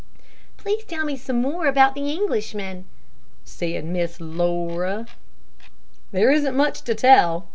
[0.57, 2.85] "Please tell me some more about the Englishman,"
[3.45, 5.05] said Miss Laura.
[6.11, 7.45] "There isn't much to tell.